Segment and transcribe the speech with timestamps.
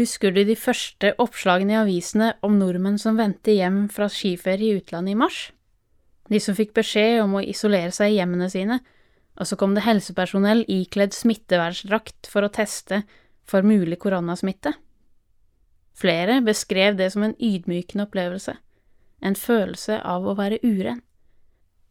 [0.00, 4.78] Husker du de første oppslagene i avisene om nordmenn som vendte hjem fra skiferie i
[4.80, 5.40] utlandet i mars?
[6.30, 8.78] De som fikk beskjed om å isolere seg i hjemmene sine,
[9.36, 13.02] og så kom det helsepersonell ikledd smittevernsdrakt for å teste
[13.44, 14.72] for mulig koronasmitte.
[16.00, 18.56] Flere beskrev det som en ydmykende opplevelse,
[19.20, 21.04] en følelse av å være uren.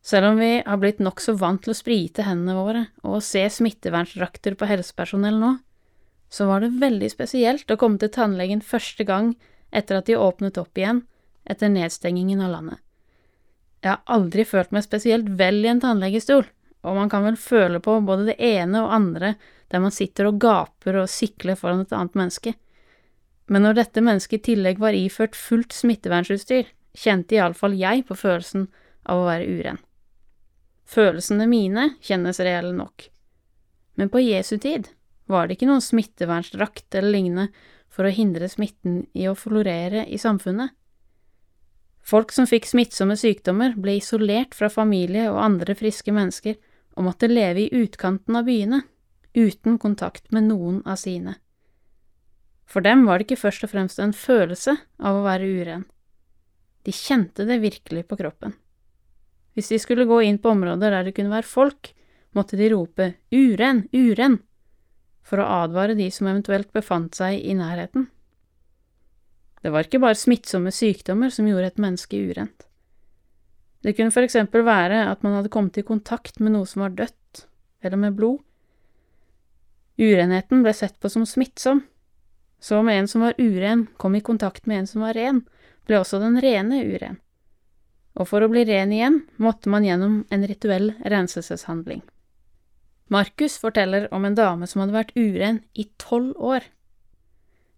[0.00, 3.42] Selv om vi har blitt nokså vant til å sprite hendene våre og å se
[3.52, 5.58] smittevernsdrakter på helsepersonell nå,
[6.28, 9.32] så var det veldig spesielt å komme til tannlegen første gang
[9.70, 11.02] etter at de åpnet opp igjen
[11.48, 12.78] etter nedstengingen av landet.
[13.80, 16.44] Jeg har aldri følt meg spesielt vel i en tannlegestol,
[16.82, 19.34] og man kan vel føle på både det ene og andre
[19.68, 22.54] der man sitter og gaper og sikler foran et annet menneske.
[23.48, 28.66] Men når dette mennesket i tillegg var iført fullt smittevernutstyr, kjente iallfall jeg på følelsen
[29.08, 29.80] av å være uren.
[30.88, 33.08] Følelsene mine kjennes reelle nok.
[34.00, 34.88] Men på Jesu tid
[35.28, 37.48] var det ikke noen smittevernsdrakt eller lignende
[37.92, 40.74] for å hindre smitten i å florere i samfunnet.
[42.08, 46.56] Folk som fikk smittsomme sykdommer, ble isolert fra familie og andre friske mennesker
[46.96, 48.80] og måtte leve i utkanten av byene,
[49.36, 51.36] uten kontakt med noen av sine.
[52.68, 55.84] For dem var det ikke først og fremst en følelse av å være uren.
[56.84, 58.56] De kjente det virkelig på kroppen.
[59.52, 61.92] Hvis de skulle gå inn på områder der det kunne være folk,
[62.36, 64.38] måtte de rope uren, uren,
[65.28, 68.08] for å advare de som eventuelt befant seg i nærheten.
[69.62, 72.64] Det var ikke bare smittsomme sykdommer som gjorde et menneske urent.
[73.84, 76.96] Det kunne for eksempel være at man hadde kommet i kontakt med noe som var
[76.98, 77.44] dødt,
[77.84, 78.40] eller med blod.
[79.98, 81.82] Urenheten ble sett på som smittsom,
[82.58, 85.44] så om en som var uren, kom i kontakt med en som var ren,
[85.86, 87.18] ble også den rene uren.
[88.18, 92.02] Og for å bli ren igjen måtte man gjennom en rituell renselseshandling.
[93.08, 96.66] Markus forteller om en dame som hadde vært uren i tolv år.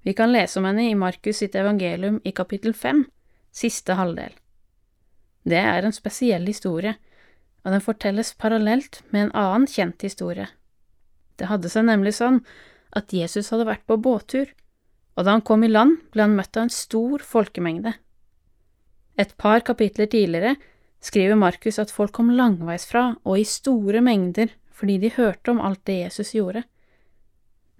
[0.03, 3.05] Vi kan lese om henne i Markus sitt evangelium i kapittel fem,
[3.53, 4.33] siste halvdel.
[5.47, 6.97] Det er en spesiell historie,
[7.65, 10.49] og den fortelles parallelt med en annen kjent historie.
[11.39, 12.41] Det hadde seg nemlig sånn
[12.97, 14.51] at Jesus hadde vært på båttur,
[15.17, 17.95] og da han kom i land, ble han møtt av en stor folkemengde.
[19.21, 20.57] Et par kapitler tidligere
[21.05, 25.83] skriver Markus at folk kom langveisfra og i store mengder fordi de hørte om alt
[25.85, 26.65] det Jesus gjorde.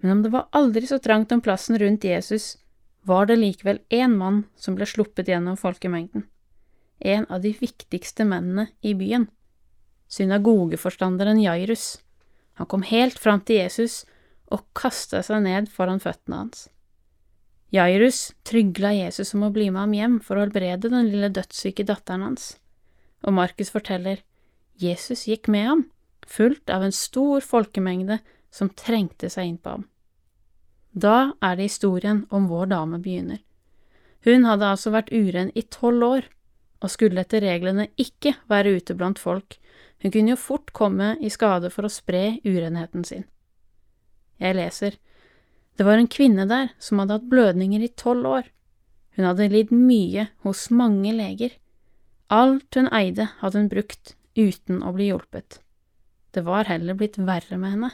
[0.01, 2.57] Men om det var aldri så trangt om plassen rundt Jesus,
[3.01, 6.27] var det likevel én mann som ble sluppet gjennom folkemengden,
[6.99, 9.25] en av de viktigste mennene i byen,
[10.13, 11.95] synagogeforstanderen Jairus.
[12.61, 14.03] Han kom helt fram til Jesus
[14.51, 16.67] og kasta seg ned foran føttene hans.
[17.73, 21.87] Jairus trygla Jesus om å bli med ham hjem for å helbrede den lille dødssyke
[21.87, 22.57] datteren hans,
[23.25, 24.21] og Markus forteller
[24.81, 25.83] Jesus gikk med ham
[26.27, 28.19] fulgt av en stor folkemengde
[28.51, 29.87] som trengte seg inn på ham.
[30.91, 33.39] Da er det historien om vår dame begynner.
[34.27, 36.27] Hun hadde altså vært uren i tolv år,
[36.81, 39.57] og skulle etter reglene ikke være ute blant folk,
[40.01, 43.25] hun kunne jo fort komme i skade for å spre urenheten sin.
[44.41, 44.97] Jeg leser,
[45.77, 48.47] det var en kvinne der som hadde hatt blødninger i tolv år.
[49.17, 51.53] Hun hadde lidd mye hos mange leger.
[52.33, 55.59] Alt hun eide hadde hun brukt uten å bli hjulpet.
[56.31, 57.91] Det var heller blitt verre med henne.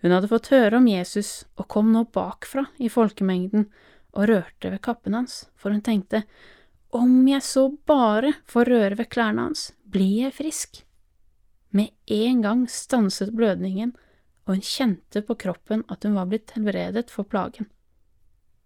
[0.00, 3.66] Hun hadde fått høre om Jesus og kom nå bakfra i folkemengden
[4.14, 6.22] og rørte ved kappen hans, for hun tenkte,
[6.94, 10.84] om jeg så bare får røre ved klærne hans, blir jeg frisk.
[11.74, 13.92] Med en gang stanset blødningen,
[14.46, 17.68] og hun kjente på kroppen at hun var blitt helbredet for plagen.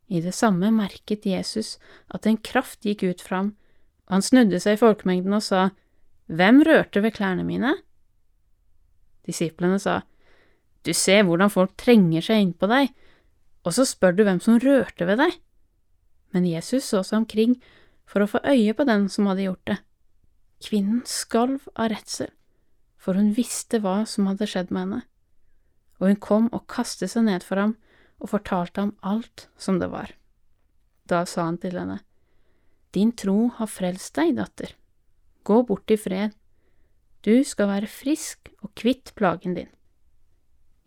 [0.06, 1.78] I det samme merket Jesus
[2.12, 3.54] at en kraft gikk ut fra ham,
[4.06, 5.70] og han snudde seg i folkemengden og sa,
[6.30, 7.74] Hvem rørte ved klærne mine?
[9.26, 10.02] Disiplene sa,
[10.82, 12.90] Du ser hvordan folk trenger seg innpå deg,
[13.62, 15.36] og så spør du hvem som rørte ved deg.
[16.34, 17.54] Men Jesus så seg omkring
[18.08, 19.78] for å få øye på den som hadde gjort det.
[20.62, 22.32] Kvinnen skalv av redsel,
[22.98, 25.00] for hun visste hva som hadde skjedd med henne,
[26.02, 27.76] og hun kom og kastet seg ned for ham
[28.22, 30.10] og fortalte ham alt som det var.
[31.06, 32.00] Da sa han til henne,
[32.92, 34.74] Din tro har frelst deg, datter.
[35.48, 36.34] Gå bort i fred
[37.22, 39.70] du skal være frisk og kvitt plagen din.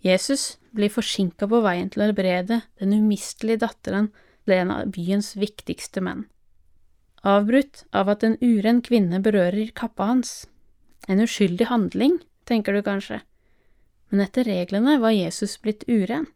[0.06, 4.12] Jesus blir forsinka på veien til å helbrede den umistelige datteren
[4.46, 6.26] til en av byens viktigste menn.
[7.26, 10.44] Avbrutt av at en uren kvinne berører kappa hans.
[11.10, 13.22] En uskyldig handling, tenker du kanskje,
[14.12, 16.28] men etter reglene var Jesus blitt uren,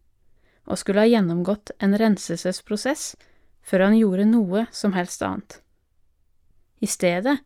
[0.65, 3.13] og skulle ha gjennomgått en renselsesprosess
[3.65, 5.59] før han gjorde noe som helst annet.
[6.81, 7.37] I stedet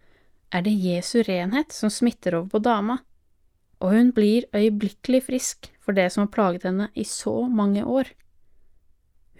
[0.54, 3.00] er det Jesu renhet som smitter over på dama,
[3.82, 8.12] og hun blir øyeblikkelig frisk for det som har plaget henne i så mange år.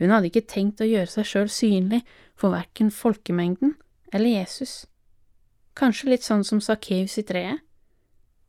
[0.02, 2.02] Hun hadde ikke tenkt å gjøre seg sjøl synlig
[2.36, 3.76] for verken folkemengden
[4.12, 4.88] eller Jesus.
[5.78, 7.62] Kanskje litt sånn som Sakkeus i treet,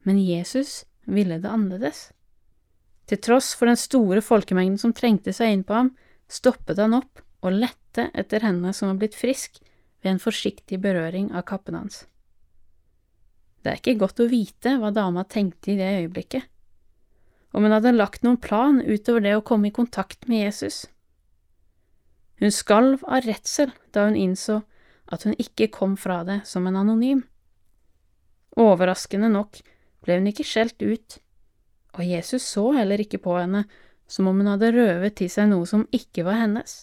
[0.05, 2.09] men Jesus ville det annerledes.
[3.09, 5.93] Til tross for den store folkemengden som trengte seg inn på ham,
[6.29, 9.61] stoppet han opp og lette etter henne som var blitt frisk
[10.03, 12.05] ved en forsiktig berøring av kappen hans.
[13.65, 16.45] Det er ikke godt å vite hva dama tenkte i det øyeblikket,
[17.57, 20.83] om hun hadde lagt noen plan utover det å komme i kontakt med Jesus.
[22.43, 24.59] Hun skalv av redsel da hun innså
[25.09, 27.23] at hun ikke kom fra det som en anonym.
[28.61, 29.63] Overraskende nok
[30.05, 31.19] ble hun ikke skjelt ut,
[31.97, 33.65] og Jesus så heller ikke på henne
[34.11, 36.83] som om hun hadde røvet til seg noe som ikke var hennes.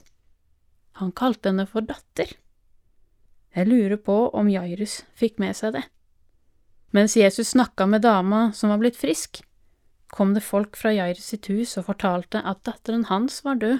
[0.98, 2.34] Han kalte henne for datter.
[3.54, 5.86] Jeg lurer på om Jairus fikk med seg det.
[6.92, 9.42] Mens Jesus snakka med dama som var blitt frisk,
[10.12, 13.80] kom det folk fra Jairus sitt hus og fortalte at datteren hans var død.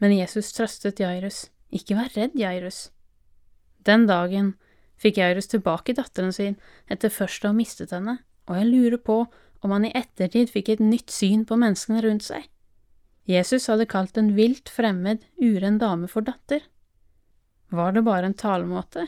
[0.00, 2.88] Men Jesus trøstet Jairus, ikke vær redd, Jairus.
[3.84, 4.54] Den dagen
[5.00, 6.56] fikk Jairus tilbake datteren sin
[6.88, 9.18] etter først å ha mistet henne, og jeg lurer på
[9.64, 12.48] om han i ettertid fikk et nytt syn på menneskene rundt seg.
[13.28, 16.64] Jesus hadde kalt en vilt fremmed, uren dame for datter.
[17.72, 19.06] Var det bare en talemåte?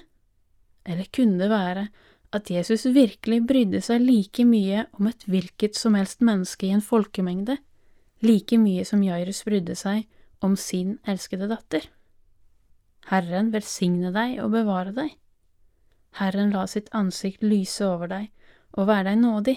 [0.87, 1.89] Eller kunne det være
[2.35, 6.85] at Jesus virkelig brydde seg like mye om et hvilket som helst menneske i en
[6.85, 7.59] folkemengde,
[8.25, 10.07] like mye som Jairus brydde seg
[10.45, 11.87] om sin elskede datter?
[13.11, 15.15] Herren velsigne deg og bevare deg.
[16.19, 18.31] Herren la sitt ansikt lyse over deg
[18.77, 19.57] og være deg nådig.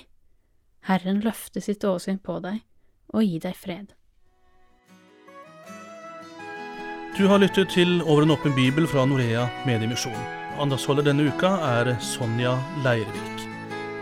[0.90, 2.62] Herren løfte sitt åsyn på deg
[3.14, 3.96] og gi deg fred.
[7.18, 10.39] Du har lyttet til Over en åpen bibel fra Norea Mediemisjon.
[10.58, 13.46] Andaktsholder denne uka er Sonja Leirvik.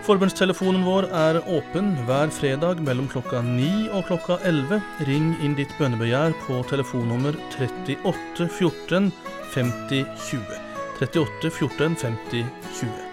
[0.08, 4.80] Forbundstelefonen vår er åpen hver fredag mellom klokka 9 og klokka 11.
[5.10, 9.12] Ring inn ditt bønnebegjær på telefonnummer 38 14
[9.58, 10.64] 50 20.
[11.02, 12.48] 38 14 50
[12.80, 13.07] 20.